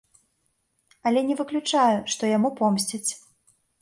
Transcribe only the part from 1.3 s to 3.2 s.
выключаю, што яму помсцяць.